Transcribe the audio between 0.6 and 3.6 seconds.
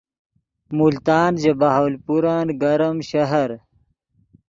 ملتان ژے بہاولپورن گرم شہر